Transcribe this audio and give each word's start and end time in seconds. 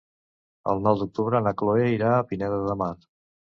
El 0.73 0.81
nou 0.87 0.97
d'octubre 1.01 1.43
na 1.49 1.53
Cloè 1.61 1.85
irà 1.99 2.11
a 2.17 2.27
Pineda 2.33 2.61
de 2.67 2.81
Mar. 2.83 2.93